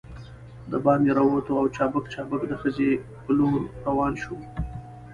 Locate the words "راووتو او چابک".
1.17-2.05